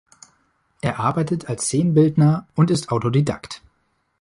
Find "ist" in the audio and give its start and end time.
2.71-2.89